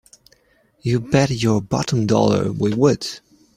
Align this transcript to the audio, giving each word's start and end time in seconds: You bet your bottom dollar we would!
You 0.81 0.99
bet 0.99 1.29
your 1.29 1.61
bottom 1.61 2.07
dollar 2.07 2.51
we 2.51 2.73
would! 2.73 3.05